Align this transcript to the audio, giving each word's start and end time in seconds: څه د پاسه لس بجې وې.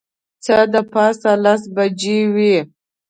څه 0.45 0.57
د 0.73 0.75
پاسه 0.91 1.31
لس 1.43 1.61
بجې 1.75 2.19
وې. 2.33 2.57